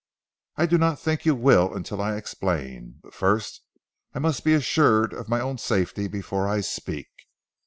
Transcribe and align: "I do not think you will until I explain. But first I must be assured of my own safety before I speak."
"I 0.55 0.65
do 0.65 0.79
not 0.79 0.99
think 0.99 1.27
you 1.27 1.35
will 1.35 1.75
until 1.75 2.01
I 2.01 2.15
explain. 2.15 3.01
But 3.03 3.13
first 3.13 3.61
I 4.15 4.17
must 4.17 4.43
be 4.43 4.55
assured 4.55 5.13
of 5.13 5.29
my 5.29 5.39
own 5.39 5.59
safety 5.59 6.07
before 6.07 6.47
I 6.47 6.61
speak." 6.61 7.09